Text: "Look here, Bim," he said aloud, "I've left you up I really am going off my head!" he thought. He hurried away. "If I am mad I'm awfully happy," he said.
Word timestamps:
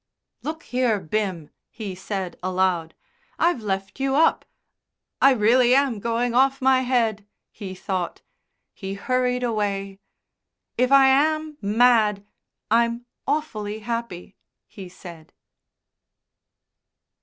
"Look 0.41 0.63
here, 0.63 0.99
Bim," 0.99 1.51
he 1.69 1.93
said 1.93 2.35
aloud, 2.41 2.95
"I've 3.37 3.61
left 3.61 3.99
you 3.99 4.15
up 4.15 4.45
I 5.21 5.29
really 5.31 5.75
am 5.75 5.99
going 5.99 6.33
off 6.33 6.59
my 6.59 6.79
head!" 6.81 7.27
he 7.51 7.75
thought. 7.75 8.23
He 8.73 8.95
hurried 8.95 9.43
away. 9.43 9.99
"If 10.75 10.91
I 10.91 11.05
am 11.05 11.59
mad 11.61 12.25
I'm 12.71 13.05
awfully 13.27 13.81
happy," 13.85 14.35
he 14.65 14.89
said. 14.89 15.33